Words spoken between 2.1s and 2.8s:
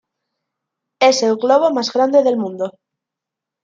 del mundo.